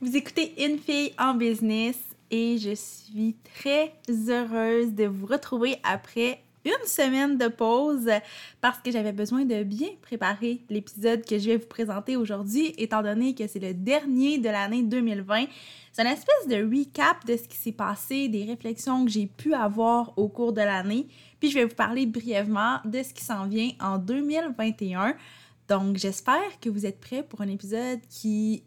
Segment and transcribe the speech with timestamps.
[0.00, 1.98] Vous écoutez Une fille en business
[2.30, 3.92] et je suis très
[4.28, 8.08] heureuse de vous retrouver après une semaine de pause
[8.60, 13.02] parce que j'avais besoin de bien préparer l'épisode que je vais vous présenter aujourd'hui étant
[13.02, 15.46] donné que c'est le dernier de l'année 2020.
[15.90, 19.52] C'est une espèce de recap de ce qui s'est passé, des réflexions que j'ai pu
[19.52, 21.08] avoir au cours de l'année.
[21.40, 25.16] Puis je vais vous parler brièvement de ce qui s'en vient en 2021.
[25.68, 28.62] Donc j'espère que vous êtes prêts pour un épisode qui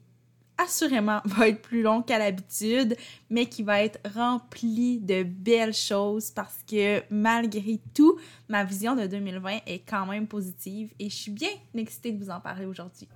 [0.57, 2.95] assurément va être plus long qu'à l'habitude,
[3.29, 8.17] mais qui va être rempli de belles choses parce que malgré tout,
[8.49, 12.29] ma vision de 2020 est quand même positive et je suis bien excitée de vous
[12.29, 13.07] en parler aujourd'hui.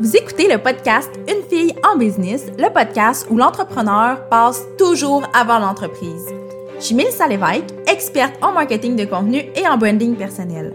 [0.00, 5.58] Vous écoutez le podcast Une fille en business, le podcast où l'entrepreneur passe toujours avant
[5.58, 6.26] l'entreprise.
[6.78, 10.74] Je suis Mélissa Lévesque, experte en marketing de contenu et en branding personnel.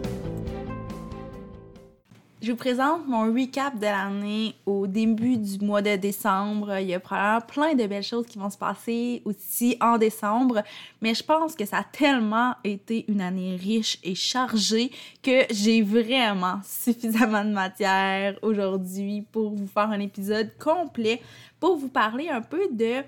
[2.41, 6.75] Je vous présente mon recap de l'année au début du mois de décembre.
[6.79, 10.63] Il y a probablement plein de belles choses qui vont se passer aussi en décembre,
[11.03, 14.89] mais je pense que ça a tellement été une année riche et chargée
[15.21, 21.21] que j'ai vraiment suffisamment de matière aujourd'hui pour vous faire un épisode complet,
[21.59, 23.03] pour vous parler un peu de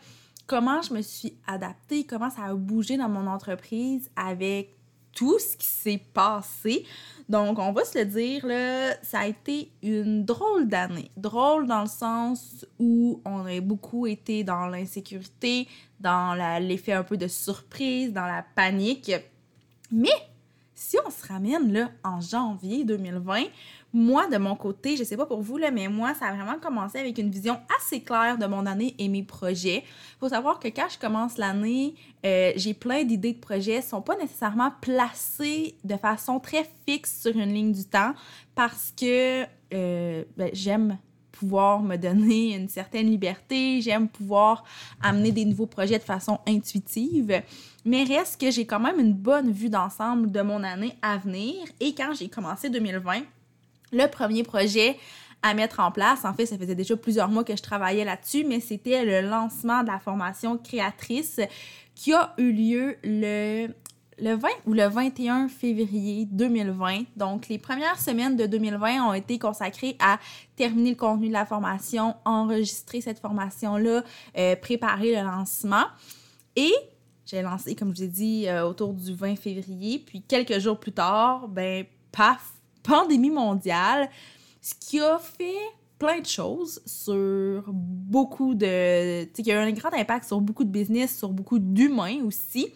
[0.45, 4.75] comment je me suis adaptée, comment ça a bougé dans mon entreprise avec
[5.13, 6.85] tout ce qui s'est passé.
[7.29, 11.11] Donc, on va se le dire, là, ça a été une drôle d'année.
[11.17, 15.67] Drôle dans le sens où on a beaucoup été dans l'insécurité,
[15.99, 19.11] dans l'effet un peu de surprise, dans la panique.
[19.91, 20.09] Mais
[20.75, 23.43] si on se ramène en janvier 2020,
[23.93, 26.57] moi, de mon côté, je sais pas pour vous, là, mais moi, ça a vraiment
[26.59, 29.83] commencé avec une vision assez claire de mon année et mes projets.
[30.19, 31.93] faut savoir que quand je commence l'année,
[32.25, 37.21] euh, j'ai plein d'idées de projets, ne sont pas nécessairement placées de façon très fixe
[37.21, 38.13] sur une ligne du temps
[38.55, 39.43] parce que
[39.73, 40.97] euh, ben, j'aime
[41.31, 44.63] pouvoir me donner une certaine liberté, j'aime pouvoir
[45.01, 47.43] amener des nouveaux projets de façon intuitive,
[47.85, 51.55] mais reste que j'ai quand même une bonne vue d'ensemble de mon année à venir
[51.79, 53.23] et quand j'ai commencé 2020,
[53.93, 54.97] le premier projet
[55.41, 58.45] à mettre en place, en fait, ça faisait déjà plusieurs mois que je travaillais là-dessus,
[58.45, 61.41] mais c'était le lancement de la formation créatrice
[61.95, 63.67] qui a eu lieu le,
[64.19, 67.03] le 20 ou le 21 février 2020.
[67.17, 70.17] Donc, les premières semaines de 2020 ont été consacrées à
[70.55, 74.03] terminer le contenu de la formation, enregistrer cette formation-là,
[74.37, 75.85] euh, préparer le lancement.
[76.55, 76.73] Et
[77.25, 79.99] j'ai lancé, comme je vous ai dit, euh, autour du 20 février.
[79.99, 82.52] Puis quelques jours plus tard, ben, paf,
[82.83, 84.09] pandémie mondiale,
[84.61, 85.57] ce qui a fait
[85.97, 89.23] plein de choses sur beaucoup de...
[89.33, 92.67] Tu sais, a eu un grand impact sur beaucoup de business, sur beaucoup d'humains aussi.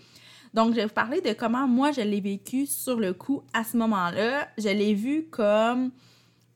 [0.54, 3.64] Donc, je vais vous parler de comment moi, je l'ai vécu sur le coup à
[3.64, 4.48] ce moment-là.
[4.58, 5.92] Je l'ai vu comme,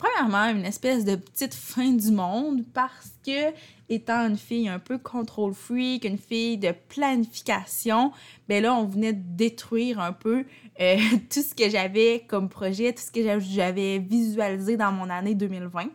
[0.01, 3.53] premièrement, une espèce de petite fin du monde parce que,
[3.87, 8.11] étant une fille un peu control freak, une fille de planification,
[8.47, 10.45] ben là, on venait de détruire un peu
[10.79, 10.97] euh,
[11.29, 15.89] tout ce que j'avais comme projet, tout ce que j'avais visualisé dans mon année 2020.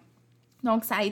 [0.62, 1.04] Donc, ça a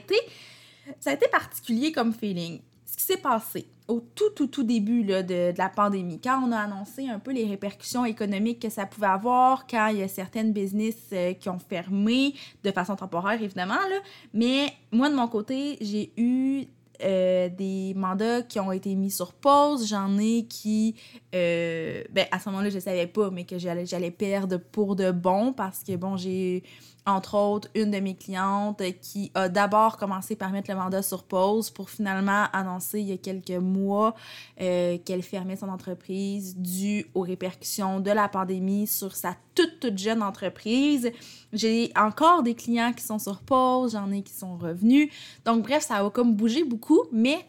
[0.99, 2.61] ça a été particulier comme feeling.
[3.05, 7.19] S'est passé au tout, tout, tout début de, la pandémie, quand on a annoncé un
[7.19, 11.33] peu les répercussions économiques que ça pouvait avoir, quand il y a certaines business euh,
[11.33, 12.33] qui ont fermé
[12.63, 13.99] de façon temporaire, évidemment, là,
[14.33, 16.65] mais moi, de mon côté, j'ai eu
[17.03, 19.87] euh, des mandats qui ont été mis sur pause.
[19.87, 20.95] J'en ai qui,
[21.35, 25.53] euh, ben, à ce moment-là, je savais pas, mais que j'allais perdre pour de bon
[25.53, 26.63] parce que, bon, j'ai
[27.05, 31.23] entre autres, une de mes clientes qui a d'abord commencé par mettre le mandat sur
[31.23, 34.15] pause pour finalement annoncer il y a quelques mois
[34.59, 39.97] euh, qu'elle fermait son entreprise dû aux répercussions de la pandémie sur sa toute, toute
[39.99, 41.11] jeune entreprise.
[41.53, 45.09] J'ai encore des clients qui sont sur pause, j'en ai qui sont revenus.
[45.45, 47.45] Donc, bref, ça a comme bougé beaucoup, mais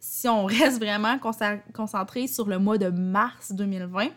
[0.00, 1.18] si on reste vraiment
[1.74, 4.08] concentré sur le mois de mars 2020,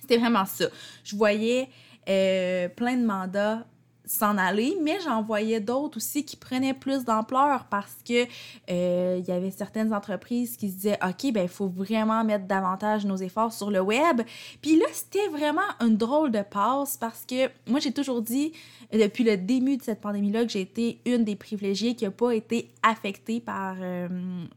[0.00, 0.66] c'était vraiment ça.
[1.02, 1.68] Je voyais
[2.08, 3.64] euh, plein de mandats
[4.04, 8.26] s'en aller, mais j'en voyais d'autres aussi qui prenaient plus d'ampleur parce que
[8.70, 12.46] euh, il y avait certaines entreprises qui se disaient OK, ben il faut vraiment mettre
[12.46, 14.22] davantage nos efforts sur le web.
[14.60, 18.52] Puis là, c'était vraiment une drôle de passe parce que moi j'ai toujours dit
[18.92, 22.32] depuis le début de cette pandémie-là que j'ai été une des privilégiées qui n'a pas
[22.32, 24.08] été affectée par, euh,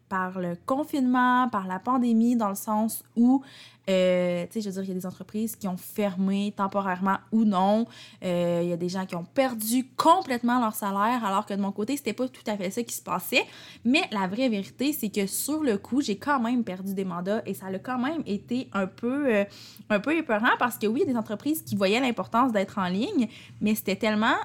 [0.10, 3.42] par le confinement, par la pandémie, dans le sens où
[3.90, 7.18] Euh, tu sais, je veux dire, il y a des entreprises qui ont fermé temporairement
[7.32, 7.86] ou non.
[8.24, 11.62] Euh, il y a des gens qui ont perdu complètement leur salaire, alors que de
[11.62, 13.46] mon côté, c'était pas tout à fait ça qui se passait.
[13.84, 17.42] Mais la vraie vérité, c'est que sur le coup, j'ai quand même perdu des mandats
[17.46, 19.46] et ça a quand même été un peu, euh,
[19.90, 22.78] un peu épeurant parce que oui, il y a des entreprises qui voyaient l'importance d'être
[22.78, 23.28] en ligne,
[23.62, 24.36] mais c'était tellement.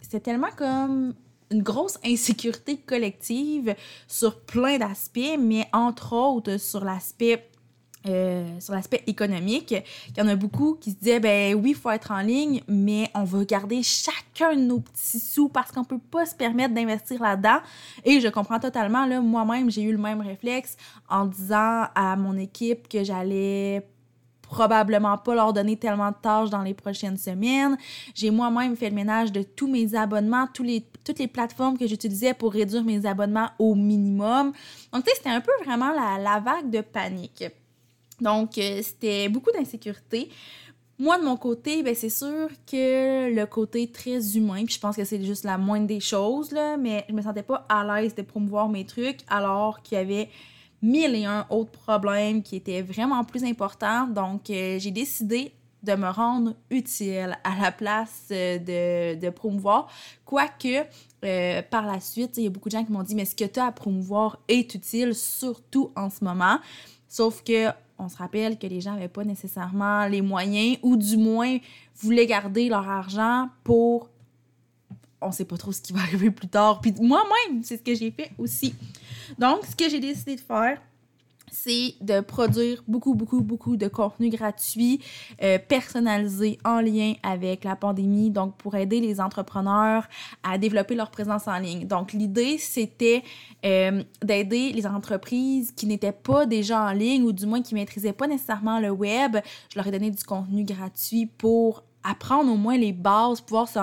[0.00, 1.14] C'était tellement comme
[1.50, 3.74] une grosse insécurité collective
[4.08, 7.48] sur plein d'aspects, mais entre autres sur l'aspect
[8.08, 9.74] euh, sur l'aspect économique,
[10.08, 12.62] il y en a beaucoup qui se disaient ben oui, il faut être en ligne,
[12.68, 16.74] mais on va garder chacun de nos petits sous parce qu'on peut pas se permettre
[16.74, 17.58] d'investir là-dedans.
[18.04, 20.76] Et je comprends totalement, là, moi-même, j'ai eu le même réflexe
[21.08, 23.86] en disant à mon équipe que j'allais
[24.42, 27.76] probablement pas leur donner tellement de tâches dans les prochaines semaines.
[28.14, 32.34] J'ai moi-même fait le ménage de tous mes abonnements, les, toutes les plateformes que j'utilisais
[32.34, 34.52] pour réduire mes abonnements au minimum.
[34.92, 37.44] Donc, tu sais, c'était un peu vraiment la vague de panique.
[38.20, 40.30] Donc, euh, c'était beaucoup d'insécurité.
[40.98, 44.96] Moi, de mon côté, ben, c'est sûr que le côté très humain, puis je pense
[44.96, 48.14] que c'est juste la moindre des choses, là, mais je me sentais pas à l'aise
[48.14, 50.30] de promouvoir mes trucs alors qu'il y avait
[50.80, 54.06] mille et un autres problèmes qui étaient vraiment plus importants.
[54.06, 55.52] Donc, euh, j'ai décidé
[55.82, 59.88] de me rendre utile à la place euh, de, de promouvoir.
[60.24, 60.84] Quoique,
[61.70, 63.44] par la suite, il y a beaucoup de gens qui m'ont dit, mais ce que
[63.44, 66.58] tu as à promouvoir est utile, surtout en ce moment.
[67.08, 67.68] Sauf que
[67.98, 71.58] on se rappelle que les gens n'avaient pas nécessairement les moyens ou du moins
[71.96, 74.10] voulaient garder leur argent pour
[75.22, 76.80] on sait pas trop ce qui va arriver plus tard.
[76.80, 78.74] Puis moi-même, c'est ce que j'ai fait aussi.
[79.38, 80.80] Donc, ce que j'ai décidé de faire,
[81.62, 85.00] c'est de produire beaucoup, beaucoup, beaucoup de contenu gratuit,
[85.42, 90.06] euh, personnalisé en lien avec la pandémie, donc pour aider les entrepreneurs
[90.42, 91.86] à développer leur présence en ligne.
[91.86, 93.22] Donc l'idée, c'était
[93.64, 98.12] euh, d'aider les entreprises qui n'étaient pas déjà en ligne ou du moins qui maîtrisaient
[98.12, 99.36] pas nécessairement le web.
[99.70, 103.78] Je leur ai donné du contenu gratuit pour apprendre au moins les bases, pouvoir se,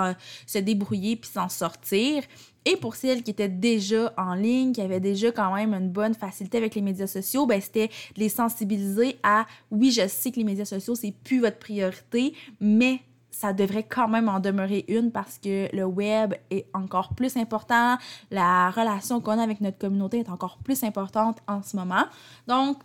[0.46, 2.24] se débrouiller puis s'en sortir.
[2.66, 6.14] Et pour celles qui étaient déjà en ligne, qui avaient déjà quand même une bonne
[6.14, 10.38] facilité avec les médias sociaux, ben c'était de les sensibiliser à oui, je sais que
[10.38, 13.02] les médias sociaux, c'est plus votre priorité, mais
[13.32, 17.98] ça devrait quand même en demeurer une parce que le web est encore plus important,
[18.32, 22.06] la relation qu'on a avec notre communauté est encore plus importante en ce moment.
[22.48, 22.78] Donc,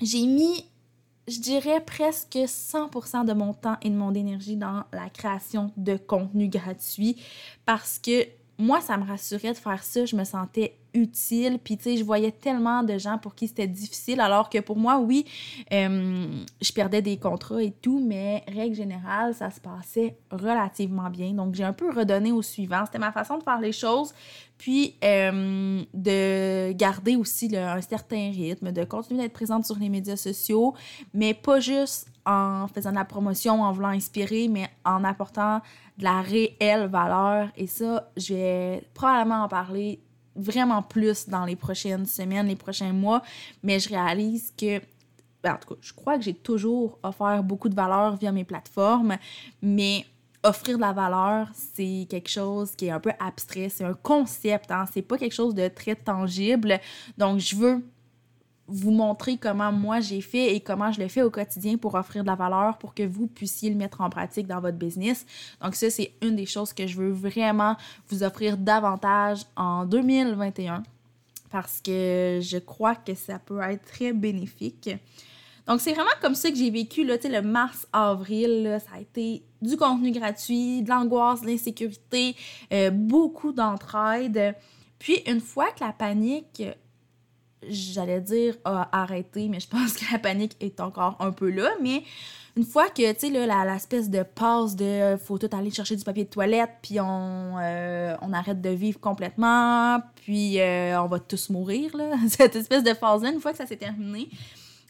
[0.00, 0.64] j'ai mis
[1.28, 5.96] je dirais presque 100% de mon temps et de mon énergie dans la création de
[5.96, 7.16] contenu gratuit
[7.64, 8.26] parce que
[8.60, 10.04] moi, ça me rassurait de faire ça.
[10.04, 11.58] Je me sentais utile.
[11.62, 14.20] Puis, tu sais, je voyais tellement de gens pour qui c'était difficile.
[14.20, 15.26] Alors que pour moi, oui,
[15.72, 16.26] euh,
[16.60, 21.32] je perdais des contrats et tout, mais règle générale, ça se passait relativement bien.
[21.32, 22.84] Donc, j'ai un peu redonné au suivant.
[22.86, 24.12] C'était ma façon de faire les choses.
[24.58, 30.16] Puis, euh, de garder aussi un certain rythme, de continuer d'être présente sur les médias
[30.16, 30.74] sociaux,
[31.14, 35.60] mais pas juste en faisant de la promotion, en voulant inspirer, mais en apportant
[35.98, 37.48] de la réelle valeur.
[37.56, 40.00] Et ça, je vais probablement en parler
[40.40, 43.22] vraiment plus dans les prochaines semaines, les prochains mois,
[43.62, 44.80] mais je réalise que
[45.42, 48.44] ben, en tout cas, je crois que j'ai toujours offert beaucoup de valeur via mes
[48.44, 49.16] plateformes,
[49.62, 50.04] mais
[50.42, 54.70] offrir de la valeur, c'est quelque chose qui est un peu abstrait, c'est un concept,
[54.70, 54.86] hein?
[54.92, 56.80] c'est pas quelque chose de très tangible.
[57.18, 57.84] Donc, je veux
[58.70, 62.22] vous montrer comment moi j'ai fait et comment je le fais au quotidien pour offrir
[62.22, 65.26] de la valeur pour que vous puissiez le mettre en pratique dans votre business.
[65.62, 67.76] Donc ça, c'est une des choses que je veux vraiment
[68.08, 70.82] vous offrir davantage en 2021
[71.50, 74.90] parce que je crois que ça peut être très bénéfique.
[75.66, 78.80] Donc, c'est vraiment comme ça que j'ai vécu là, le mars-avril.
[78.84, 82.34] Ça a été du contenu gratuit, de l'angoisse, de l'insécurité,
[82.72, 84.56] euh, beaucoup d'entraide.
[84.98, 86.62] Puis, une fois que la panique
[87.68, 91.70] j'allais dire a arrêté, mais je pense que la panique est encore un peu là.
[91.82, 92.02] Mais
[92.56, 96.24] une fois que, tu sais, l'espèce de passe de faut tout aller chercher du papier
[96.24, 101.50] de toilette, puis on, euh, on arrête de vivre complètement, puis euh, on va tous
[101.50, 104.28] mourir, là, cette espèce de phase-là, une fois que ça s'est terminé,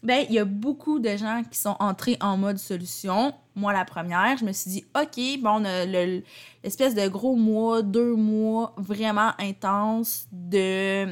[0.03, 3.33] ben il y a beaucoup de gens qui sont entrés en mode solution.
[3.55, 5.59] Moi, la première, je me suis dit, OK, bon,
[6.63, 11.05] l'espèce de gros mois, deux mois vraiment intense de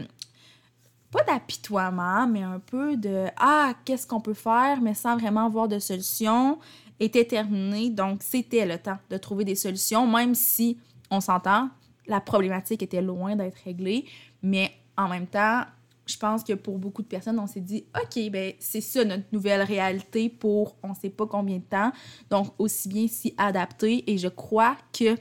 [1.11, 5.67] pas d'apitoiement, mais un peu de Ah, qu'est-ce qu'on peut faire, mais sans vraiment avoir
[5.67, 6.59] de solution,
[6.99, 7.89] était terminé.
[7.89, 10.77] Donc, c'était le temps de trouver des solutions, même si
[11.09, 11.69] on s'entend,
[12.07, 14.05] la problématique était loin d'être réglée.
[14.43, 15.63] Mais en même temps,
[16.05, 19.25] je pense que pour beaucoup de personnes, on s'est dit OK, ben c'est ça notre
[19.31, 21.91] nouvelle réalité pour on sait pas combien de temps.
[22.29, 24.11] Donc, aussi bien s'y adapter.
[24.11, 25.15] Et je crois que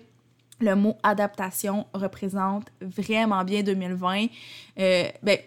[0.60, 4.26] le mot adaptation représente vraiment bien 2020.
[4.78, 5.38] Euh, ben,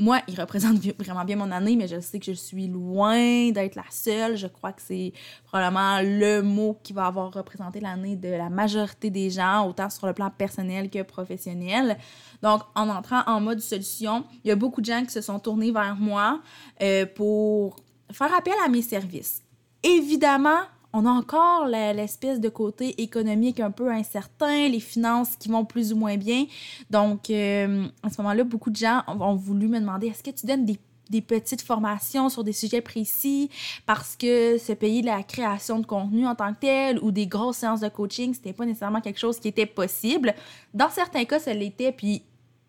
[0.00, 3.74] moi, il représente vraiment bien mon année, mais je sais que je suis loin d'être
[3.74, 4.36] la seule.
[4.36, 5.12] Je crois que c'est
[5.44, 10.06] probablement le mot qui va avoir représenté l'année de la majorité des gens, autant sur
[10.06, 11.98] le plan personnel que professionnel.
[12.42, 15.38] Donc, en entrant en mode solution, il y a beaucoup de gens qui se sont
[15.38, 16.40] tournés vers moi
[16.82, 17.76] euh, pour
[18.10, 19.42] faire appel à mes services.
[19.82, 20.60] Évidemment,
[20.92, 25.92] on a encore l'espèce de côté économique un peu incertain, les finances qui vont plus
[25.92, 26.46] ou moins bien.
[26.90, 30.46] Donc, euh, à ce moment-là, beaucoup de gens ont voulu me demander est-ce que tu
[30.46, 30.78] donnes des,
[31.20, 33.50] petites formations sur des sujets précis
[33.84, 37.58] parce que se payer la création de contenu en tant que tel ou des grosses
[37.58, 40.34] séances de coaching, c'était pas nécessairement quelque chose qui était possible?
[40.72, 42.22] Dans certains cas, ça l'était, puis,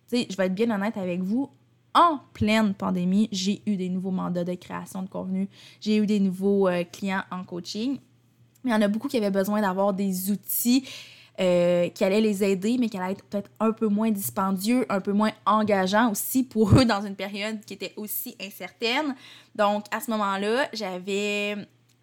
[0.10, 1.50] tu sais, je vais être bien honnête avec vous,
[1.94, 5.50] en pleine pandémie, j'ai eu des nouveaux mandats de création de contenu,
[5.80, 8.00] j'ai eu des nouveaux euh, clients en coaching.
[8.65, 10.88] Il y en a beaucoup qui avaient besoin d'avoir des outils
[11.39, 15.00] euh, qui allaient les aider, mais qui allaient être peut-être un peu moins dispendieux, un
[15.00, 19.15] peu moins engageants aussi pour eux dans une période qui était aussi incertaine.
[19.56, 21.56] Donc, à ce moment-là, j'avais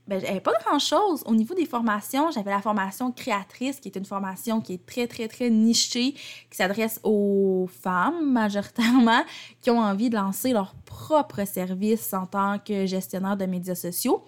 [0.08, 1.22] ben, j'avais pas grand-chose.
[1.26, 5.06] Au niveau des formations, j'avais la formation créatrice, qui est une formation qui est très,
[5.06, 9.22] très, très nichée, qui s'adresse aux femmes majoritairement,
[9.60, 14.24] qui ont envie de lancer leur propre service en tant que gestionnaire de médias sociaux.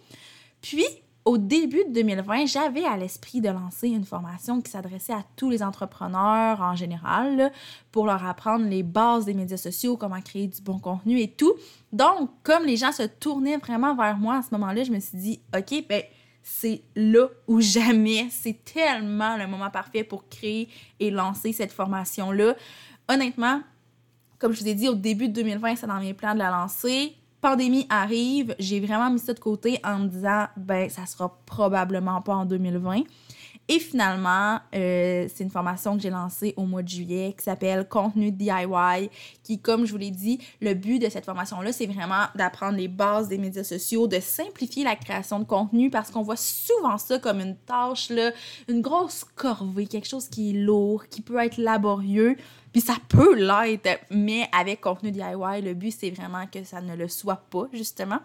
[0.60, 0.84] Puis,
[1.24, 5.50] au début de 2020, j'avais à l'esprit de lancer une formation qui s'adressait à tous
[5.50, 7.52] les entrepreneurs en général
[7.92, 11.54] pour leur apprendre les bases des médias sociaux, comment créer du bon contenu et tout.
[11.92, 15.18] Donc, comme les gens se tournaient vraiment vers moi à ce moment-là, je me suis
[15.18, 16.02] dit, OK, ben,
[16.42, 18.28] c'est là ou jamais.
[18.30, 22.54] C'est tellement le moment parfait pour créer et lancer cette formation-là.
[23.08, 23.60] Honnêtement,
[24.38, 26.50] comme je vous ai dit, au début de 2020, c'est dans mes plans de la
[26.50, 31.38] lancer pandémie arrive, j'ai vraiment mis ça de côté en me disant, ben, ça sera
[31.46, 33.02] probablement pas en 2020.
[33.72, 37.86] Et finalement, euh, c'est une formation que j'ai lancée au mois de juillet qui s'appelle
[37.88, 39.08] Contenu DIY,
[39.44, 42.88] qui, comme je vous l'ai dit, le but de cette formation-là, c'est vraiment d'apprendre les
[42.88, 47.20] bases des médias sociaux, de simplifier la création de contenu parce qu'on voit souvent ça
[47.20, 48.32] comme une tâche, là,
[48.66, 52.36] une grosse corvée, quelque chose qui est lourd, qui peut être laborieux.
[52.72, 56.96] Puis ça peut l'être, mais avec contenu DIY, le but, c'est vraiment que ça ne
[56.96, 58.18] le soit pas, justement.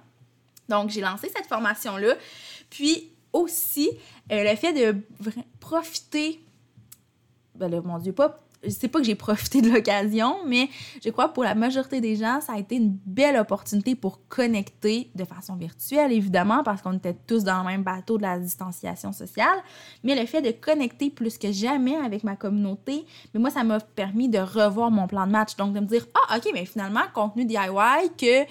[0.69, 2.15] Donc, j'ai lancé cette formation-là.
[2.71, 3.89] Puis aussi,
[4.31, 4.97] euh, le fait de
[5.59, 6.39] profiter,
[7.55, 10.69] ben là, mon Dieu, pas je sais pas que j'ai profité de l'occasion, mais
[11.03, 14.27] je crois que pour la majorité des gens, ça a été une belle opportunité pour
[14.27, 18.39] connecter de façon virtuelle, évidemment, parce qu'on était tous dans le même bateau de la
[18.39, 19.57] distanciation sociale.
[20.03, 23.79] Mais le fait de connecter plus que jamais avec ma communauté, mais moi, ça m'a
[23.79, 25.55] permis de revoir mon plan de match.
[25.55, 27.59] Donc, de me dire, ah, OK, mais finalement, contenu DIY
[28.17, 28.45] que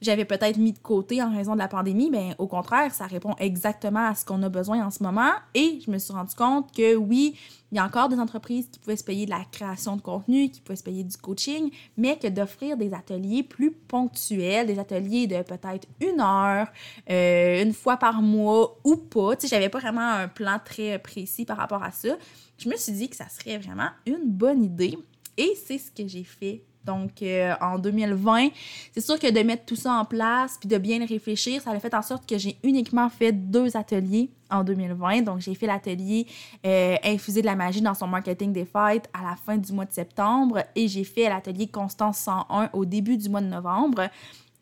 [0.00, 3.34] j'avais peut-être mis de côté en raison de la pandémie, mais au contraire, ça répond
[3.38, 5.32] exactement à ce qu'on a besoin en ce moment.
[5.54, 7.36] Et je me suis rendu compte que oui,
[7.72, 10.50] il y a encore des entreprises qui pouvaient se payer de la création de contenu,
[10.50, 15.26] qui pouvaient se payer du coaching, mais que d'offrir des ateliers plus ponctuels, des ateliers
[15.26, 16.68] de peut-être une heure,
[17.10, 19.36] euh, une fois par mois ou pas.
[19.36, 22.16] Tu sais, j'avais pas vraiment un plan très précis par rapport à ça.
[22.56, 24.96] Je me suis dit que ça serait vraiment une bonne idée.
[25.36, 28.48] Et c'est ce que j'ai fait donc, euh, en 2020,
[28.94, 31.78] c'est sûr que de mettre tout ça en place puis de bien réfléchir, ça a
[31.78, 35.20] fait en sorte que j'ai uniquement fait deux ateliers en 2020.
[35.20, 36.26] Donc, j'ai fait l'atelier
[36.64, 39.84] euh, Infuser de la magie dans son marketing des fêtes à la fin du mois
[39.84, 44.08] de septembre et j'ai fait l'atelier Constance 101 au début du mois de novembre.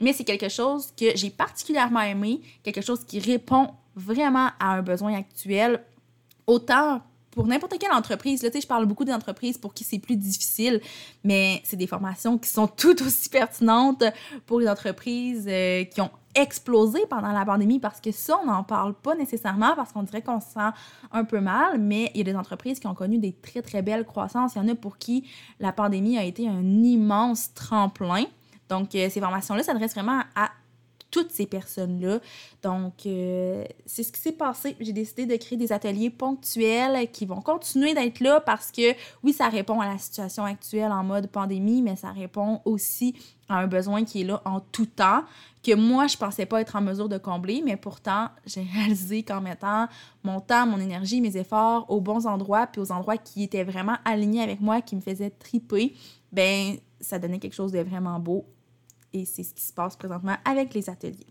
[0.00, 4.83] Mais c'est quelque chose que j'ai particulièrement aimé, quelque chose qui répond vraiment à un
[4.83, 5.80] besoin actuel,
[6.49, 7.00] autant
[7.37, 10.81] pour n'importe quelle entreprise, là, je parle beaucoup d'entreprises pour qui c'est plus difficile,
[11.23, 14.05] mais c'est des formations qui sont tout aussi pertinentes
[14.47, 18.64] pour les entreprises euh, qui ont explosé pendant la pandémie parce que ça, on n'en
[18.64, 20.71] parle pas nécessairement parce qu'on dirait qu'on se sent
[21.12, 23.83] un peu mal, mais il y a des entreprises qui ont connu des très, très
[23.83, 24.55] belles croissances.
[24.55, 25.28] Il y en a pour qui
[25.61, 28.25] la pandémie a été un immense tremplin.
[28.71, 30.50] Donc, euh, ces formations-là s'adressent vraiment à
[31.16, 32.20] toutes ces personnes-là.
[32.62, 34.76] Donc, euh, c'est ce qui s'est passé.
[34.80, 38.92] J'ai décidé de créer des ateliers ponctuels qui vont continuer d'être là parce que,
[39.25, 43.14] oui, ça répond à la situation actuelle en mode pandémie, mais ça répond aussi
[43.49, 45.23] à un besoin qui est là en tout temps,
[45.62, 49.40] que moi, je pensais pas être en mesure de combler, mais pourtant, j'ai réalisé qu'en
[49.40, 49.87] mettant
[50.23, 53.96] mon temps, mon énergie, mes efforts aux bons endroits, puis aux endroits qui étaient vraiment
[54.04, 55.94] alignés avec moi, qui me faisaient triper,
[56.30, 58.44] ben ça donnait quelque chose de vraiment beau
[59.16, 61.26] et c'est ce qui se passe présentement avec les ateliers.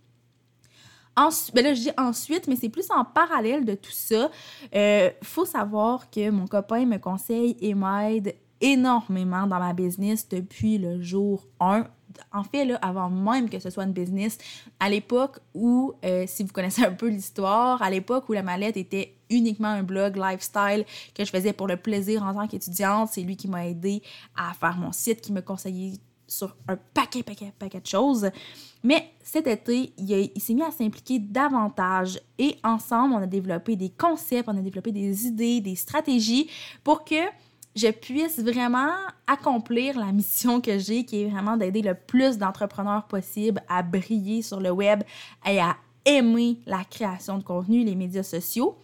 [1.17, 4.29] Ensuite, ben là, je dis ensuite, mais c'est plus en parallèle de tout ça.
[4.73, 10.27] Il euh, faut savoir que mon copain me conseille et m'aide énormément dans ma business
[10.27, 11.87] depuis le jour 1.
[12.33, 14.37] En fait, là, avant même que ce soit une business,
[14.79, 18.77] à l'époque où, euh, si vous connaissez un peu l'histoire, à l'époque où la mallette
[18.77, 23.21] était uniquement un blog lifestyle que je faisais pour le plaisir en tant qu'étudiante, c'est
[23.21, 24.01] lui qui m'a aidé
[24.35, 28.29] à faire mon site, qui me conseillait sur un paquet, paquet, paquet de choses.
[28.83, 33.75] Mais cet été, il, il s'est mis à s'impliquer davantage et ensemble, on a développé
[33.75, 36.49] des concepts, on a développé des idées, des stratégies
[36.83, 37.15] pour que
[37.75, 38.93] je puisse vraiment
[39.27, 44.41] accomplir la mission que j'ai, qui est vraiment d'aider le plus d'entrepreneurs possible à briller
[44.41, 45.03] sur le web
[45.45, 48.77] et à aimer la création de contenu, les médias sociaux,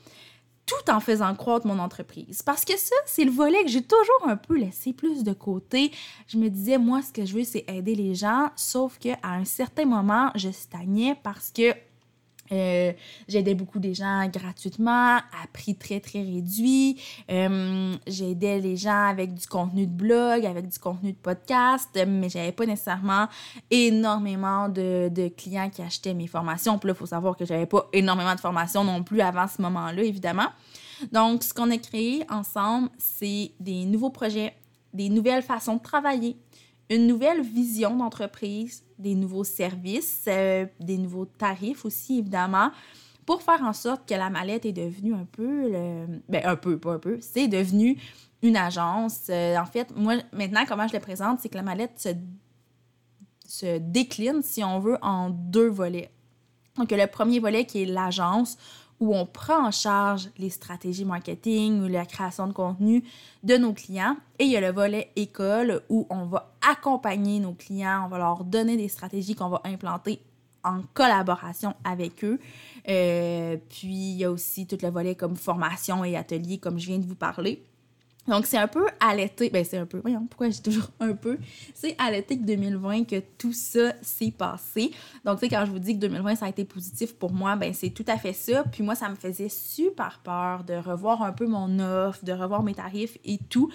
[0.71, 2.41] tout en faisant croître mon entreprise.
[2.43, 5.91] Parce que ça, c'est le volet que j'ai toujours un peu laissé plus de côté.
[6.27, 9.43] Je me disais, moi, ce que je veux, c'est aider les gens, sauf qu'à un
[9.43, 11.73] certain moment, je stagnais parce que
[12.51, 12.91] euh,
[13.27, 17.01] j'aidais beaucoup des gens gratuitement, à prix très, très réduit.
[17.29, 22.29] Euh, j'aidais les gens avec du contenu de blog, avec du contenu de podcast, mais
[22.29, 23.27] j'avais pas nécessairement
[23.69, 26.77] énormément de, clients qui achetaient mes formations.
[26.77, 29.61] Puis là, il faut savoir que j'avais pas énormément de formations non plus avant ce
[29.61, 30.47] moment-là, évidemment.
[31.11, 34.53] Donc, ce qu'on a créé ensemble, c'est des nouveaux projets,
[34.93, 36.37] des nouvelles façons de travailler,
[36.89, 42.71] une nouvelle vision d'entreprise, des nouveaux services, euh, des nouveaux tarifs aussi, évidemment,
[43.25, 45.71] pour faire en sorte que la mallette est devenue un peu,
[46.27, 47.97] ben un peu, pas un peu, c'est devenu
[48.41, 49.27] une agence.
[49.29, 52.09] Euh, en fait, moi, maintenant, comment je le présente, c'est que la mallette
[53.47, 56.11] se décline, si on veut, en deux volets.
[56.77, 58.57] Donc, le premier volet qui est l'agence,
[59.01, 63.03] où on prend en charge les stratégies marketing ou la création de contenu
[63.43, 64.15] de nos clients.
[64.39, 68.19] Et il y a le volet école où on va accompagner nos clients, on va
[68.19, 70.21] leur donner des stratégies qu'on va implanter
[70.63, 72.39] en collaboration avec eux.
[72.87, 76.85] Euh, puis il y a aussi tout le volet comme formation et atelier, comme je
[76.85, 77.63] viens de vous parler.
[78.27, 81.13] Donc, c'est un peu à l'été, ben c'est un peu, voyons, pourquoi j'ai toujours un
[81.13, 81.39] peu,
[81.73, 84.91] c'est à l'été 2020 que tout ça s'est passé.
[85.25, 87.55] Donc, tu sais, quand je vous dis que 2020, ça a été positif pour moi,
[87.55, 88.63] ben c'est tout à fait ça.
[88.71, 92.61] Puis moi, ça me faisait super peur de revoir un peu mon offre, de revoir
[92.61, 93.71] mes tarifs et tout.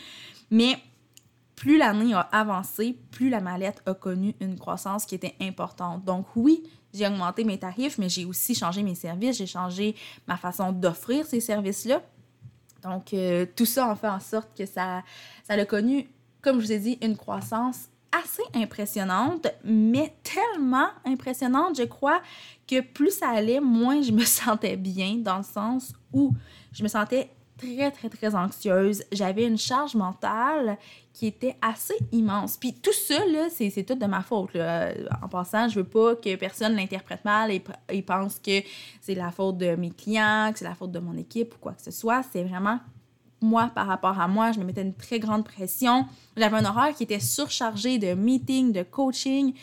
[0.50, 0.76] Mais
[1.56, 6.04] plus l'année a avancé, plus la mallette a connu une croissance qui était importante.
[6.04, 6.62] Donc, oui,
[6.94, 9.96] j'ai augmenté mes tarifs, mais j'ai aussi changé mes services, j'ai changé
[10.28, 12.02] ma façon d'offrir ces services-là.
[12.88, 15.02] Donc, euh, tout ça en fait en sorte que ça,
[15.44, 16.08] ça a connu,
[16.42, 22.20] comme je vous ai dit, une croissance assez impressionnante, mais tellement impressionnante, je crois,
[22.66, 26.34] que plus ça allait, moins je me sentais bien, dans le sens où
[26.72, 29.02] je me sentais très, très, très anxieuse.
[29.12, 30.78] J'avais une charge mentale
[31.16, 32.58] qui était assez immense.
[32.58, 34.50] Puis tout ça, là, c'est, tout de ma faute.
[35.22, 38.60] En passant, je veux pas que personne l'interprète mal et, et pense que
[39.00, 41.72] c'est la faute de mes clients, que c'est la faute de mon équipe ou quoi
[41.72, 42.22] que ce soit.
[42.32, 42.80] C'est vraiment
[43.40, 44.52] moi par rapport à moi.
[44.52, 46.04] Je me mettais une très grande pression.
[46.36, 49.54] J'avais un horaire qui était surchargé de meetings, de coaching.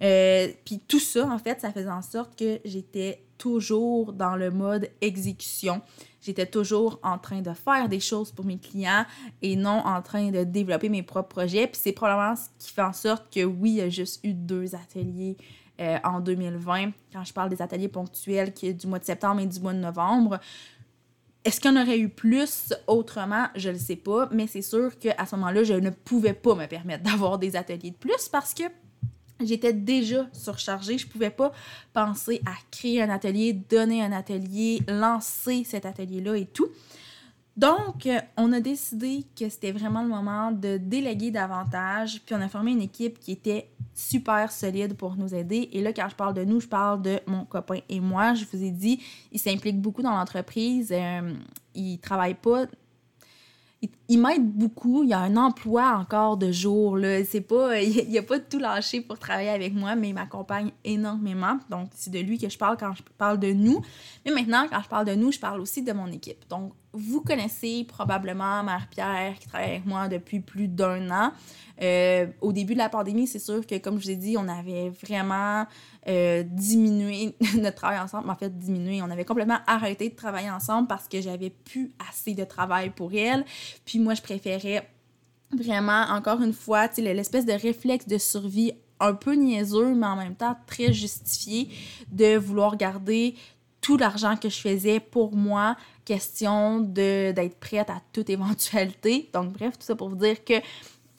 [0.00, 4.52] Euh, puis tout ça, en fait, ça faisait en sorte que j'étais toujours dans le
[4.52, 5.82] mode exécution.
[6.20, 9.04] J'étais toujours en train de faire des choses pour mes clients
[9.42, 11.66] et non en train de développer mes propres projets.
[11.66, 14.76] Puis c'est probablement ce qui fait en sorte que oui, il a juste eu deux
[14.76, 15.36] ateliers
[15.80, 16.92] euh, en 2020.
[17.12, 19.72] Quand je parle des ateliers ponctuels qui est du mois de septembre et du mois
[19.72, 20.38] de novembre,
[21.44, 23.46] est-ce en aurait eu plus autrement?
[23.56, 26.54] Je ne le sais pas, mais c'est sûr qu'à ce moment-là, je ne pouvais pas
[26.54, 28.62] me permettre d'avoir des ateliers de plus parce que
[29.40, 30.98] J'étais déjà surchargée.
[30.98, 31.52] Je pouvais pas
[31.92, 36.68] penser à créer un atelier, donner un atelier, lancer cet atelier-là et tout.
[37.56, 42.48] Donc, on a décidé que c'était vraiment le moment de déléguer davantage, puis on a
[42.48, 45.68] formé une équipe qui était super solide pour nous aider.
[45.72, 48.32] Et là, quand je parle de nous, je parle de mon copain et moi.
[48.32, 50.88] Je vous ai dit, il s'implique beaucoup dans l'entreprise.
[50.92, 51.34] Euh,
[51.74, 52.64] il travaille pas
[54.08, 55.02] il, m'aide beaucoup.
[55.02, 56.96] Il y a un emploi encore de jour.
[56.96, 57.24] Là.
[57.24, 61.58] C'est pas, il a pas tout lâché pour travailler avec moi, mais il m'accompagne énormément.
[61.70, 63.82] Donc, c'est de lui que je parle quand je parle de nous.
[64.24, 66.48] Mais maintenant, quand je parle de nous, je parle aussi de mon équipe.
[66.48, 71.32] Donc, vous connaissez probablement Marie-Pierre qui travaille avec moi depuis plus d'un an.
[71.80, 74.46] Euh, au début de la pandémie, c'est sûr que, comme je vous ai dit, on
[74.46, 75.66] avait vraiment
[76.06, 78.28] euh, diminué notre travail ensemble.
[78.30, 79.00] En fait, diminué.
[79.02, 83.12] On avait complètement arrêté de travailler ensemble parce que j'avais plus assez de travail pour
[83.14, 83.44] elle.
[83.84, 84.88] Puis moi, je préférais
[85.50, 90.36] vraiment, encore une fois, l'espèce de réflexe de survie un peu niaiseux, mais en même
[90.36, 91.68] temps très justifié
[92.10, 93.34] de vouloir garder
[93.80, 99.28] tout l'argent que je faisais pour moi, question d'être prête à toute éventualité.
[99.32, 100.54] Donc, bref, tout ça pour vous dire que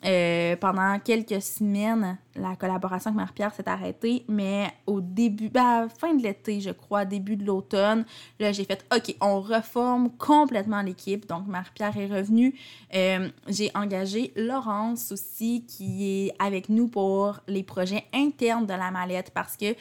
[0.06, 6.14] euh, pendant quelques semaines, la collaboration avec Marie-Pierre s'est arrêtée, mais au début, ben, fin
[6.14, 8.04] de l'été, je crois, début de l'automne,
[8.40, 11.26] là, j'ai fait OK, on reforme complètement l'équipe.
[11.28, 12.54] Donc, Marie-Pierre est revenue.
[12.94, 18.92] Euh, j'ai engagé Laurence aussi, qui est avec nous pour les projets internes de la
[18.92, 19.74] mallette parce que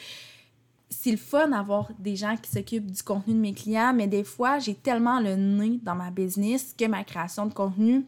[0.92, 4.24] c'est le fun d'avoir des gens qui s'occupent du contenu de mes clients, mais des
[4.24, 8.04] fois, j'ai tellement le nez dans ma business que ma création de contenu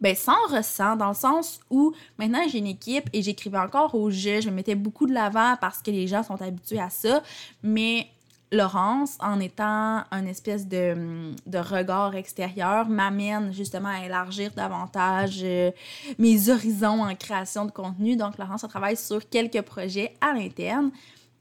[0.00, 4.10] ben sans ressent dans le sens où maintenant j'ai une équipe et j'écrivais encore au
[4.10, 7.22] jeu, je me mettais beaucoup de l'avant parce que les gens sont habitués à ça,
[7.64, 8.06] mais
[8.50, 15.70] Laurence, en étant un espèce de, de regard extérieur, m'amène justement à élargir davantage euh,
[16.18, 18.16] mes horizons en création de contenu.
[18.16, 20.90] Donc, Laurence, elle travaille sur quelques projets à l'interne.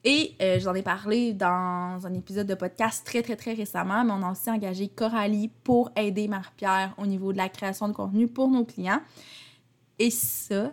[0.03, 4.13] Et euh, j'en ai parlé dans un épisode de podcast très, très, très récemment, mais
[4.13, 8.27] on a aussi engagé Coralie pour aider Marie-Pierre au niveau de la création de contenu
[8.27, 9.01] pour nos clients.
[9.99, 10.71] Et ça,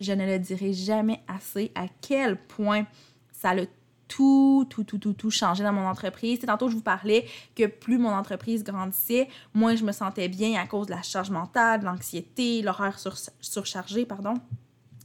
[0.00, 2.86] je ne le dirai jamais assez à quel point
[3.32, 3.68] ça le
[4.08, 6.38] tout, tout, tout, tout, tout changé dans mon entreprise.
[6.40, 10.60] C'est tantôt, je vous parlais que plus mon entreprise grandissait, moins je me sentais bien
[10.60, 14.34] à cause de la charge mentale, de l'anxiété, l'horaire sur, surchargé, pardon.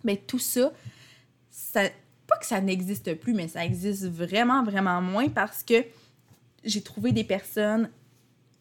[0.04, 0.72] Mais tout ça,
[1.50, 1.84] ça,
[2.30, 5.84] pas que ça n'existe plus, mais ça existe vraiment, vraiment moins parce que
[6.64, 7.90] j'ai trouvé des personnes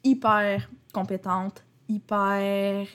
[0.05, 2.87] hyper compétentes, hyper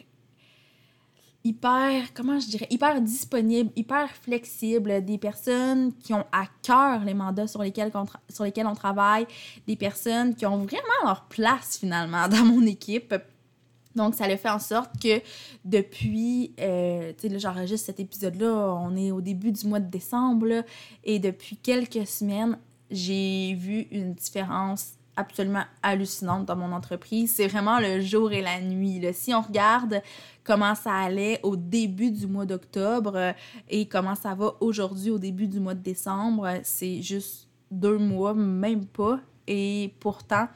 [1.43, 7.13] hyper, comment je dirais, hyper disponible, hyper flexible, des personnes qui ont à cœur les
[7.13, 7.91] mandats sur lesquels,
[8.29, 9.27] sur lesquels on travaille,
[9.67, 13.13] des personnes qui ont vraiment leur place finalement dans mon équipe.
[13.95, 15.21] Donc, ça le fait en sorte que
[15.65, 20.63] depuis, euh, tu sais, j'enregistre cet épisode-là, on est au début du mois de décembre,
[21.03, 22.57] et depuis quelques semaines,
[22.89, 27.33] j'ai vu une différence absolument hallucinante dans mon entreprise.
[27.35, 28.99] C'est vraiment le jour et la nuit.
[28.99, 29.13] Là.
[29.13, 30.01] Si on regarde
[30.43, 33.31] comment ça allait au début du mois d'octobre euh,
[33.69, 38.33] et comment ça va aujourd'hui au début du mois de décembre, c'est juste deux mois,
[38.33, 39.19] même pas.
[39.47, 40.47] Et pourtant,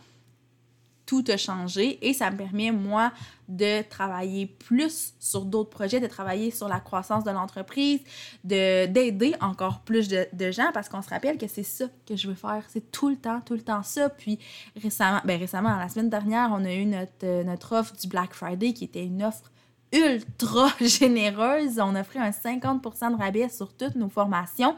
[1.08, 3.12] tout a changé et ça me permet, moi,
[3.48, 8.02] de travailler plus sur d'autres projets, de travailler sur la croissance de l'entreprise,
[8.43, 12.36] d'aider encore plus de, gens parce qu'on se rappelle que c'est ça que je veux
[12.36, 12.63] faire.
[12.67, 14.10] C'est tout le temps, tout le temps ça.
[14.10, 14.38] Puis
[14.82, 18.84] récemment, ben la semaine dernière, on a eu notre, notre offre du Black Friday qui
[18.84, 19.50] était une offre
[19.93, 21.80] ultra généreuse.
[21.80, 24.76] On offrait un 50% de rabais sur toutes nos formations.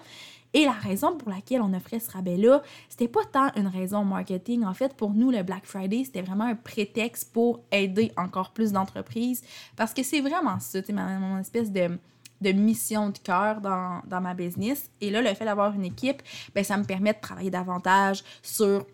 [0.53, 4.63] Et la raison pour laquelle on offrait ce rabais-là, c'était pas tant une raison marketing.
[4.63, 8.71] En fait, pour nous, le Black Friday, c'était vraiment un prétexte pour aider encore plus
[8.71, 9.43] d'entreprises.
[9.75, 11.99] Parce que c'est vraiment ça, tu ma, mon espèce de,
[12.41, 14.89] de mission de cœur dans, dans, ma business.
[15.01, 16.23] Et là, le fait d'avoir une équipe,
[16.55, 18.85] ben, ça me permet de travailler davantage sur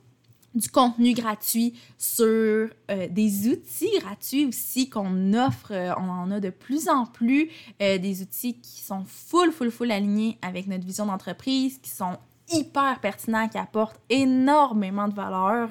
[0.55, 5.71] du contenu gratuit, sur euh, des outils gratuits aussi qu'on offre.
[5.71, 7.49] Euh, on en a de plus en plus
[7.81, 12.17] euh, des outils qui sont full, full, full alignés avec notre vision d'entreprise, qui sont
[12.51, 15.69] hyper pertinents, qui apportent énormément de valeur.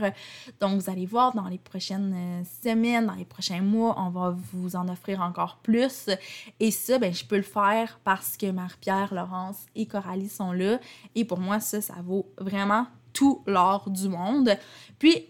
[0.61, 4.75] Donc, vous allez voir dans les prochaines semaines, dans les prochains mois, on va vous
[4.75, 6.11] en offrir encore plus.
[6.59, 10.81] Et ça, ben, je peux le faire parce que Marie-Pierre, Laurence et Coralie sont là.
[11.15, 14.59] Et pour moi, ça, ça vaut vraiment tout l'or du monde.
[14.99, 15.29] Puis,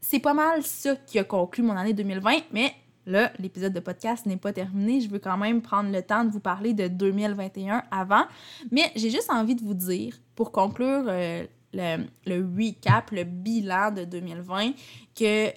[0.00, 2.72] c'est pas mal ça qui a conclu mon année 2020, mais
[3.06, 5.00] là, l'épisode de podcast n'est pas terminé.
[5.00, 8.24] Je veux quand même prendre le temps de vous parler de 2021 avant.
[8.70, 13.90] Mais j'ai juste envie de vous dire, pour conclure euh, le, le recap, le bilan
[13.90, 14.72] de 2020,
[15.18, 15.50] que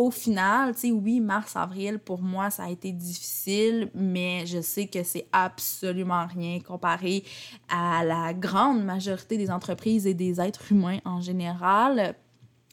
[0.00, 4.86] au final, tu sais, oui, mars-avril, pour moi, ça a été difficile, mais je sais
[4.86, 7.22] que c'est absolument rien comparé
[7.68, 12.14] à la grande majorité des entreprises et des êtres humains en général.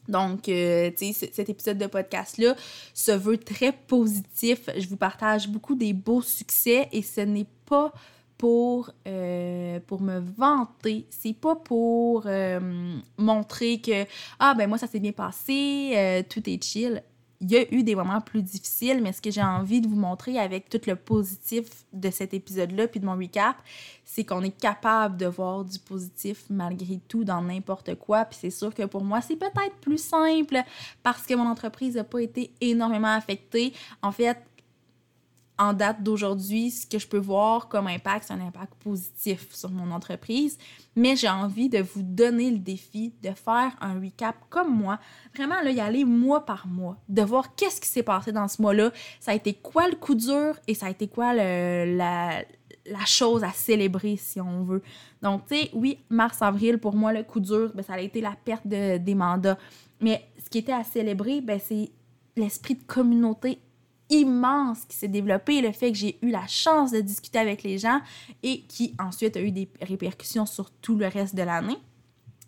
[0.08, 2.56] Donc, euh, tu sais, cet épisode de podcast-là
[2.94, 4.70] se veut très positif.
[4.74, 7.92] Je vous partage beaucoup des beaux succès et ce n'est pas
[8.38, 14.06] pour, euh, pour me vanter, c'est pas pour euh, montrer que,
[14.38, 17.02] ah ben moi ça s'est bien passé, tout est chill
[17.40, 19.96] il y a eu des moments plus difficiles, mais ce que j'ai envie de vous
[19.96, 23.56] montrer avec tout le positif de cet épisode-là, puis de mon recap,
[24.04, 28.24] c'est qu'on est capable de voir du positif malgré tout dans n'importe quoi.
[28.24, 30.62] Puis c'est sûr que pour moi, c'est peut-être plus simple
[31.02, 33.72] parce que mon entreprise n'a pas été énormément affectée.
[34.02, 34.38] En fait,
[35.58, 39.70] en date d'aujourd'hui, ce que je peux voir comme impact, c'est un impact positif sur
[39.70, 40.56] mon entreprise.
[40.94, 45.00] Mais j'ai envie de vous donner le défi de faire un recap comme moi.
[45.34, 48.62] Vraiment, là, y aller mois par mois, de voir qu'est-ce qui s'est passé dans ce
[48.62, 48.92] mois-là.
[49.18, 52.44] Ça a été quoi le coup dur et ça a été quoi le, la,
[53.04, 54.82] chose à célébrer, si on veut.
[55.22, 58.36] Donc, tu sais, oui, mars-avril, pour moi, le coup dur, ben, ça a été la
[58.44, 59.58] perte de, des mandats.
[60.00, 61.90] Mais ce qui était à célébrer, ben, c'est
[62.36, 63.58] l'esprit de communauté
[64.10, 67.78] immense qui s'est développé, le fait que j'ai eu la chance de discuter avec les
[67.78, 68.00] gens
[68.42, 71.78] et qui ensuite a eu des répercussions sur tout le reste de l'année.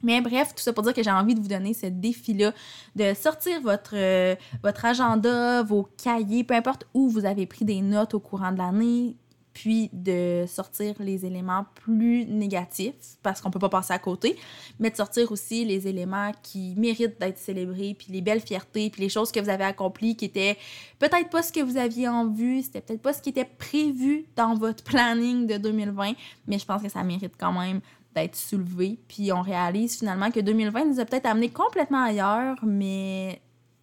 [0.03, 2.55] Mais bref, tout ça pour dire que j'ai envie de vous donner ce défi-là,
[2.97, 7.83] de sortir votre, euh, votre agenda, vos cahiers, peu importe où vous avez pris des
[7.83, 9.17] notes au courant de l'année,
[9.53, 14.37] puis de sortir les éléments plus négatifs, parce qu'on peut pas passer à côté,
[14.79, 19.03] mais de sortir aussi les éléments qui méritent d'être célébrés, puis les belles fiertés, puis
[19.03, 20.57] les choses que vous avez accomplies qui étaient
[20.99, 24.27] peut-être pas ce que vous aviez en vue, c'était peut-être pas ce qui était prévu
[24.37, 26.13] dans votre planning de 2020,
[26.47, 27.81] mais je pense que ça mérite quand même
[28.15, 28.99] d'être soulevé.
[29.09, 33.41] Puis on réalise finalement que 2020 nous a peut-être amené complètement ailleurs, mais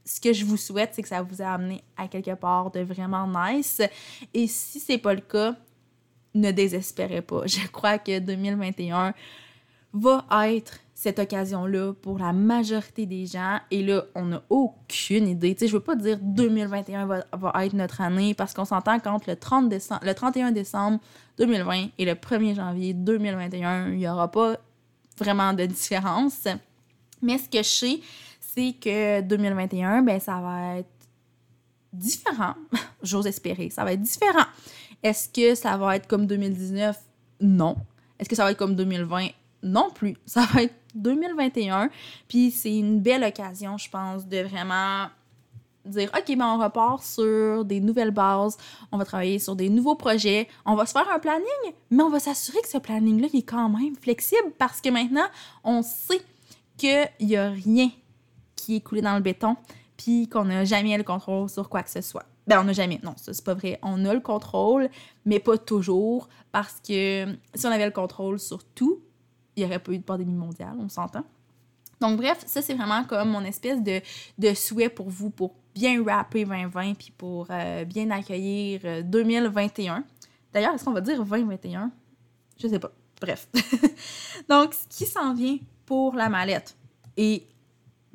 [0.08, 2.80] ce que je vous souhaite, c'est que ça vous a amené à quelque part de
[2.80, 3.82] vraiment nice.
[4.34, 5.56] Et si c'est pas le cas,
[6.34, 7.46] ne désespérez pas.
[7.46, 9.14] Je crois que 2021
[9.94, 13.60] va être cette occasion-là pour la majorité des gens.
[13.70, 15.54] Et là, on n'a aucune idée.
[15.54, 19.00] Tu sais, je veux pas dire 2021 va, va être notre année parce qu'on s'entend
[19.00, 21.00] qu'entre le, 30 décembre, le 31 décembre
[21.38, 24.56] 2020 et le 1er janvier 2021, il n'y aura pas
[25.18, 26.48] vraiment de différence.
[27.22, 28.00] Mais ce que je sais,
[28.58, 30.90] que 2021, ben, ça va être
[31.94, 32.56] différent.
[33.04, 33.70] J'ose espérer.
[33.70, 34.46] Ça va être différent.
[35.04, 36.98] Est-ce que ça va être comme 2019?
[37.42, 37.78] Non.
[38.20, 39.28] Est-ce que ça va être comme 2020?
[39.64, 40.16] Non plus.
[40.26, 41.90] Ça va être 2021.
[42.28, 45.08] Puis c'est une belle occasion, je pense, de vraiment
[45.84, 48.58] dire OK, ben on repart sur des nouvelles bases,
[48.92, 52.10] on va travailler sur des nouveaux projets, on va se faire un planning, mais on
[52.10, 55.28] va s'assurer que ce planning-là est quand même flexible parce que maintenant,
[55.64, 56.22] on sait
[56.78, 57.90] qu'il n'y a rien
[58.68, 59.56] qui est coulé dans le béton,
[59.96, 62.26] puis qu'on n'a jamais le contrôle sur quoi que ce soit.
[62.48, 63.00] Ben, on n'a jamais.
[63.02, 63.80] Non, ça, c'est pas vrai.
[63.82, 64.90] On a le contrôle,
[65.26, 67.26] mais pas toujours, parce que
[67.56, 69.00] si on avait le contrôle sur tout,
[69.56, 71.24] il n'y aurait pas eu de pandémie mondiale, on s'entend.
[72.02, 74.02] Donc, bref, ça, c'est vraiment comme mon espèce de,
[74.38, 79.96] de souhait pour vous, pour bien rapper 2020, puis pour euh, bien accueillir 2021.
[79.96, 80.02] Euh,
[80.54, 81.90] D'ailleurs, est-ce qu'on va dire 2021?
[82.62, 82.92] Je sais pas.
[83.22, 83.48] Bref.
[84.50, 86.76] Donc, ce qui s'en vient pour la mallette
[87.16, 87.48] et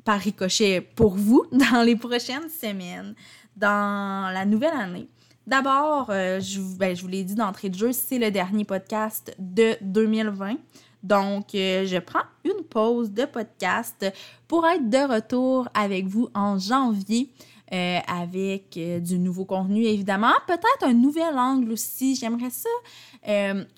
[0.03, 3.15] par ricochet pour vous dans les prochaines semaines,
[3.55, 5.07] dans la nouvelle année.
[5.45, 9.35] D'abord, euh, je, ben, je vous l'ai dit d'entrée de jeu, c'est le dernier podcast
[9.37, 10.55] de 2020.
[11.03, 14.05] Donc, euh, je prends une pause de podcast
[14.47, 17.29] pour être de retour avec vous en janvier.
[17.73, 20.33] Euh, avec euh, du nouveau contenu, évidemment.
[20.45, 22.15] Peut-être un nouvel angle aussi.
[22.15, 22.69] J'aimerais ça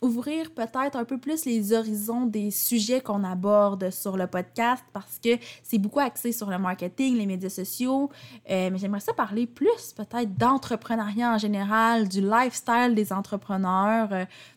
[0.02, 5.20] ouvrir peut-être un peu plus les horizons des sujets qu'on aborde sur le podcast parce
[5.24, 8.10] que c'est beaucoup axé sur le marketing, les médias sociaux.
[8.50, 14.10] mais j'aimerais ça parler plus peut-être d'entrepreneuriat en général, du lifestyle des entrepreneurs.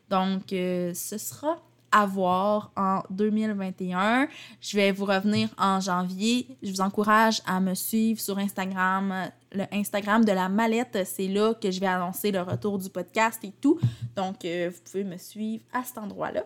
[0.09, 1.59] donc, ce sera
[1.93, 4.29] à voir en 2021.
[4.61, 6.47] Je vais vous revenir en janvier.
[6.63, 10.99] Je vous encourage à me suivre sur Instagram, le Instagram de la mallette.
[11.07, 13.79] C'est là que je vais annoncer le retour du podcast et tout.
[14.17, 16.45] Donc, euh, vous pouvez me suivre à cet endroit-là.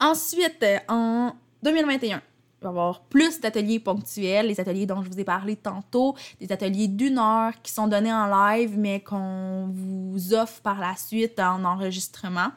[0.00, 2.22] Ensuite, en 2021,
[2.60, 6.16] il va y avoir plus d'ateliers ponctuels, les ateliers dont je vous ai parlé tantôt,
[6.40, 10.96] des ateliers d'une heure qui sont donnés en live, mais qu'on vous offre par la
[10.96, 12.48] suite en enregistrement.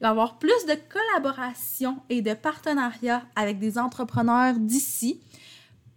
[0.00, 5.20] Il avoir plus de collaboration et de partenariat avec des entrepreneurs d'ici.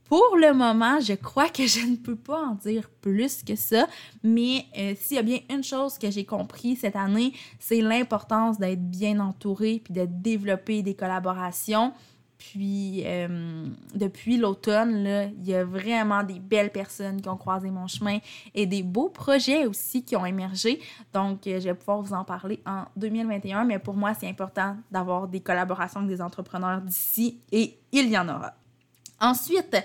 [0.05, 3.87] Pour le moment, je crois que je ne peux pas en dire plus que ça,
[4.23, 8.59] mais euh, s'il y a bien une chose que j'ai compris cette année, c'est l'importance
[8.59, 11.93] d'être bien entouré puis de développer des collaborations.
[12.41, 17.86] Puis, euh, depuis l'automne, il y a vraiment des belles personnes qui ont croisé mon
[17.86, 18.17] chemin
[18.56, 20.80] et des beaux projets aussi qui ont émergé.
[21.13, 23.63] Donc, euh, je vais pouvoir vous en parler en 2021.
[23.65, 28.17] Mais pour moi, c'est important d'avoir des collaborations avec des entrepreneurs d'ici et il y
[28.17, 28.56] en aura.
[29.19, 29.77] Ensuite,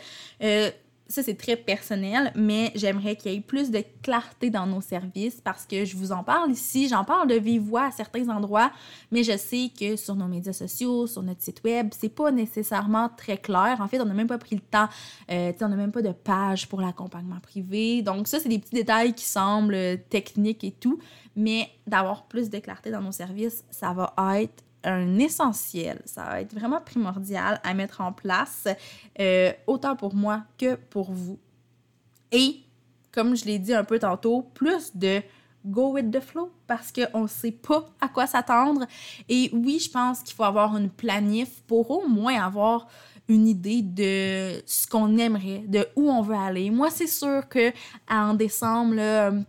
[0.43, 0.71] euh,
[1.09, 5.41] ça c'est très personnel, mais j'aimerais qu'il y ait plus de clarté dans nos services
[5.43, 8.73] parce que je vous en parle ici, j'en parle de vive voix à certains endroits,
[9.11, 13.09] mais je sais que sur nos médias sociaux, sur notre site web, c'est pas nécessairement
[13.17, 13.77] très clair.
[13.81, 14.89] En fait, on n'a même pas pris le temps,
[15.31, 18.03] euh, on n'a même pas de page pour l'accompagnement privé.
[18.03, 20.99] Donc ça, c'est des petits détails qui semblent techniques et tout,
[21.37, 24.66] mais d'avoir plus de clarté dans nos services, ça va être
[25.19, 28.69] essentiel, ça va être vraiment primordial à mettre en place,
[29.21, 31.39] euh, autant pour moi que pour vous.
[32.33, 32.61] Et,
[33.13, 35.23] comme je l'ai dit un peu tantôt, plus de
[35.65, 38.87] go with the flow parce qu'on ne sait pas à quoi s'attendre.
[39.29, 42.87] Et oui, je pense qu'il faut avoir une planif pour au moins avoir
[43.29, 46.71] une idée de ce qu'on aimerait, de où on veut aller.
[46.71, 47.73] Moi, c'est sûr que
[48.09, 48.95] en décembre,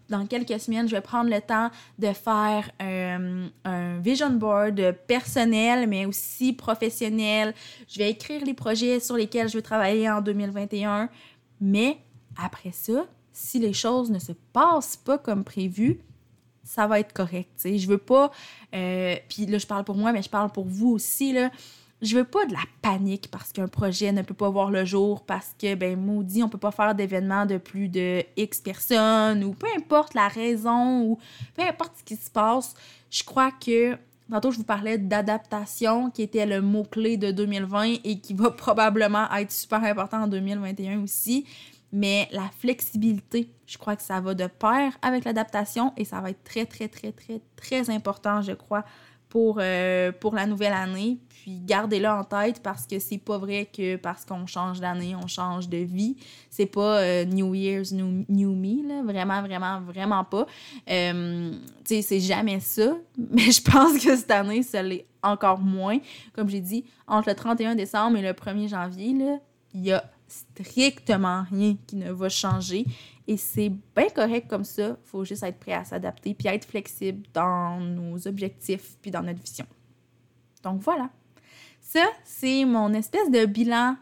[0.09, 5.87] dans quelques semaines, je vais prendre le temps de faire euh, un vision board personnel,
[5.87, 7.53] mais aussi professionnel.
[7.87, 11.09] Je vais écrire les projets sur lesquels je veux travailler en 2021.
[11.61, 11.99] Mais
[12.41, 15.99] après ça, si les choses ne se passent pas comme prévu,
[16.63, 17.51] ça va être correct.
[17.63, 18.31] Je Je veux pas.
[18.73, 21.31] Euh, puis là, je parle pour moi, mais je parle pour vous aussi.
[21.31, 21.51] Là
[22.01, 25.25] je veux pas de la panique parce qu'un projet ne peut pas voir le jour
[25.25, 29.53] parce que, ben, maudit, on peut pas faire d'événements de plus de X personnes ou
[29.53, 31.19] peu importe la raison ou
[31.55, 32.75] peu importe ce qui se passe.
[33.09, 33.97] Je crois que
[34.29, 39.31] Tantôt, je vous parlais d'adaptation, qui était le mot-clé de 2020 et qui va probablement
[39.33, 41.45] être super important en 2021 aussi.
[41.93, 46.31] Mais la flexibilité, je crois que ça va de pair avec l'adaptation et ça va
[46.31, 48.83] être très, très, très, très, très important, je crois,
[49.29, 51.17] pour, euh, pour la nouvelle année.
[51.29, 55.27] Puis gardez-le en tête parce que c'est pas vrai que parce qu'on change d'année, on
[55.27, 56.17] change de vie.
[56.49, 59.03] C'est pas euh, New Year's, New, new Me, là.
[59.03, 60.45] Vraiment, vraiment, vraiment pas.
[60.89, 61.51] Euh,
[61.85, 62.97] tu sais, c'est jamais ça.
[63.17, 65.99] Mais je pense que cette année, ça l'est encore moins.
[66.33, 69.15] Comme j'ai dit, entre le 31 décembre et le 1er janvier,
[69.73, 72.85] il y a strictement rien qui ne va changer.
[73.27, 74.89] Et c'est bien correct comme ça.
[74.89, 79.21] Il faut juste être prêt à s'adapter puis être flexible dans nos objectifs puis dans
[79.21, 79.65] notre vision.
[80.63, 81.09] Donc voilà.
[81.81, 83.95] Ça, c'est mon espèce de bilan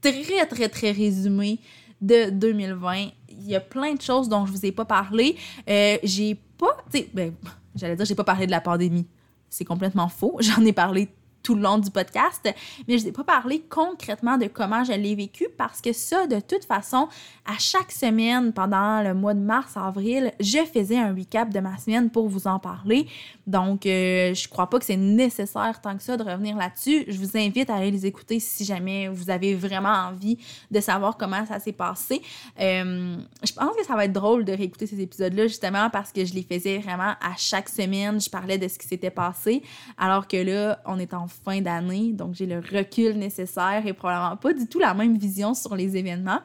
[0.00, 1.60] très, très, très résumé
[2.00, 3.08] de 2020.
[3.28, 5.36] Il y a plein de choses dont je vous ai pas parlé.
[5.68, 7.34] Euh, j'ai pas, tu sais, ben,
[7.74, 9.06] j'allais dire, j'ai pas parlé de la pandémie.
[9.48, 10.36] C'est complètement faux.
[10.40, 11.08] J'en ai parlé
[11.42, 12.48] tout le long du podcast,
[12.88, 16.40] mais je n'ai pas parlé concrètement de comment je l'ai vécu parce que ça, de
[16.40, 17.08] toute façon,
[17.44, 21.76] à chaque semaine pendant le mois de mars, avril, je faisais un recap de ma
[21.78, 23.06] semaine pour vous en parler.
[23.46, 27.04] Donc, euh, je crois pas que c'est nécessaire tant que ça de revenir là-dessus.
[27.08, 30.38] Je vous invite à aller les écouter si jamais vous avez vraiment envie
[30.70, 32.22] de savoir comment ça s'est passé.
[32.60, 36.24] Euh, je pense que ça va être drôle de réécouter ces épisodes-là justement parce que
[36.24, 38.20] je les faisais vraiment à chaque semaine.
[38.20, 39.62] Je parlais de ce qui s'était passé
[39.98, 44.36] alors que là, on est en fin d'année, donc j'ai le recul nécessaire et probablement
[44.36, 46.40] pas du tout la même vision sur les événements.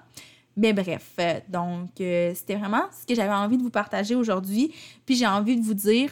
[0.57, 4.73] Mais bref, euh, donc euh, c'était vraiment ce que j'avais envie de vous partager aujourd'hui.
[5.05, 6.11] Puis j'ai envie de vous dire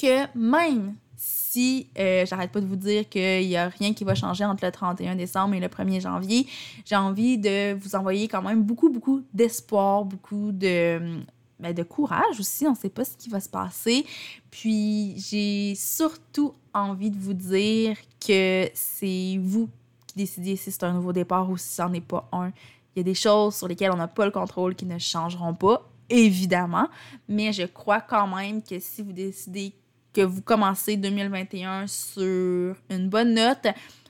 [0.00, 4.14] que même si euh, j'arrête pas de vous dire qu'il n'y a rien qui va
[4.14, 6.46] changer entre le 31 décembre et le 1er janvier,
[6.86, 11.20] j'ai envie de vous envoyer quand même beaucoup, beaucoup d'espoir, beaucoup de,
[11.60, 12.66] ben, de courage aussi.
[12.66, 14.04] On ne sait pas ce qui va se passer.
[14.50, 19.68] Puis j'ai surtout envie de vous dire que c'est vous
[20.06, 22.48] qui décidez si c'est un nouveau départ ou si ce n'en est pas un.
[22.94, 25.54] Il y a des choses sur lesquelles on n'a pas le contrôle qui ne changeront
[25.54, 26.88] pas, évidemment.
[27.28, 29.72] Mais je crois quand même que si vous décidez
[30.12, 33.68] que vous commencez 2021 sur une bonne note,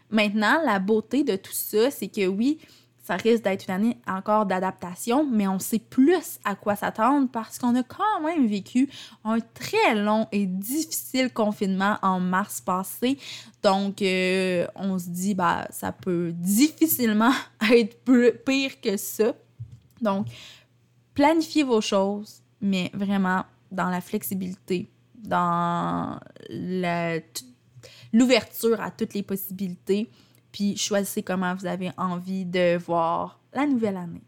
[0.09, 2.59] maintenant, la beauté de tout ça, c'est que oui,
[3.11, 7.59] ça risque d'être une année encore d'adaptation, mais on sait plus à quoi s'attendre parce
[7.59, 8.88] qu'on a quand même vécu
[9.25, 13.18] un très long et difficile confinement en mars passé.
[13.64, 17.33] Donc, euh, on se dit, bah, ça peut difficilement
[17.73, 17.96] être
[18.44, 19.35] pire que ça.
[20.01, 20.29] Donc,
[21.12, 26.20] planifiez vos choses, mais vraiment dans la flexibilité, dans
[28.12, 30.09] l'ouverture à toutes les possibilités
[30.53, 34.23] puis choisissez comment vous avez envie de voir la nouvelle année.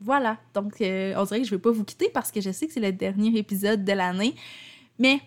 [0.00, 2.50] Voilà, donc euh, on dirait que je ne vais pas vous quitter parce que je
[2.50, 4.34] sais que c'est le dernier épisode de l'année.
[4.98, 5.20] Mais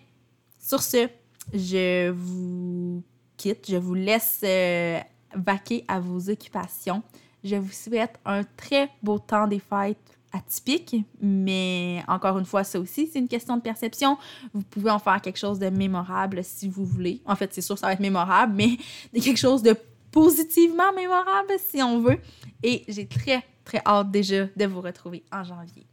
[0.58, 1.08] sur ce,
[1.52, 3.02] je vous
[3.36, 4.98] quitte, je vous laisse euh,
[5.34, 7.02] vaquer à vos occupations.
[7.44, 12.80] Je vous souhaite un très beau temps des fêtes atypique, mais encore une fois, ça
[12.80, 14.18] aussi, c'est une question de perception.
[14.52, 17.22] Vous pouvez en faire quelque chose de mémorable si vous voulez.
[17.24, 18.78] En fait, c'est sûr ça va être mémorable, mais
[19.20, 19.76] quelque chose de
[20.14, 22.18] positivement mémorable si on veut.
[22.62, 25.86] Et j'ai très, très hâte déjà de vous retrouver en janvier.